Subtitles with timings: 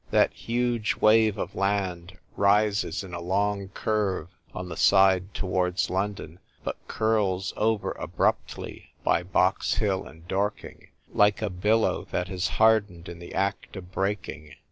[0.09, 6.39] That huge wave of land rises in a long curve on the side towards London,
[6.63, 13.09] but curls over abruptly by Box Hill and Dorking, like a billow that has hardened
[13.09, 14.55] in the act of break ing.